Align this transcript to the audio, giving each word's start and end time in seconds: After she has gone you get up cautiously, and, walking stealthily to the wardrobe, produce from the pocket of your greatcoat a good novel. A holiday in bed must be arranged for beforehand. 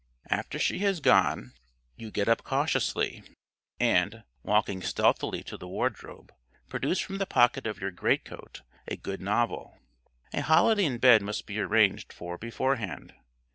After 0.31 0.57
she 0.57 0.79
has 0.79 0.99
gone 0.99 1.53
you 1.95 2.09
get 2.09 2.27
up 2.27 2.43
cautiously, 2.43 3.21
and, 3.79 4.23
walking 4.41 4.81
stealthily 4.81 5.43
to 5.43 5.57
the 5.57 5.67
wardrobe, 5.67 6.33
produce 6.69 6.97
from 6.99 7.19
the 7.19 7.27
pocket 7.27 7.67
of 7.67 7.79
your 7.79 7.91
greatcoat 7.91 8.63
a 8.87 8.95
good 8.97 9.21
novel. 9.21 9.77
A 10.33 10.41
holiday 10.41 10.85
in 10.85 10.97
bed 10.97 11.21
must 11.21 11.45
be 11.45 11.59
arranged 11.59 12.11
for 12.13 12.39
beforehand. 12.39 13.13